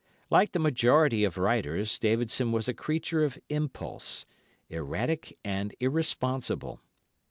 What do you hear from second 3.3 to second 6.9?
impulse—erratic and irresponsible.